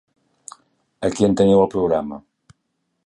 [1.09, 2.19] Aquí en teniu el programa.